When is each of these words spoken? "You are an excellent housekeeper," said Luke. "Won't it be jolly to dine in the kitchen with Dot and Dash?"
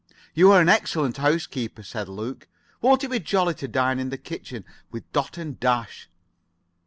"You 0.33 0.51
are 0.51 0.59
an 0.59 0.67
excellent 0.67 1.17
housekeeper," 1.17 1.83
said 1.83 2.09
Luke. 2.09 2.47
"Won't 2.81 3.03
it 3.03 3.11
be 3.11 3.19
jolly 3.19 3.53
to 3.53 3.67
dine 3.67 3.99
in 3.99 4.09
the 4.09 4.17
kitchen 4.17 4.65
with 4.89 5.03
Dot 5.13 5.37
and 5.37 5.59
Dash?" 5.59 6.09